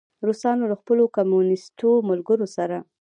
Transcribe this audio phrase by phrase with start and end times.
[0.27, 2.77] روسانو له خپلو کمونیسټو ملګرو سره.